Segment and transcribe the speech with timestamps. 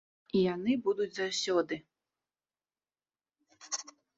[0.37, 1.75] І яны будуць заўсёды.